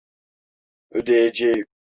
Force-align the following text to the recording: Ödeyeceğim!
Ödeyeceğim! 0.91 1.67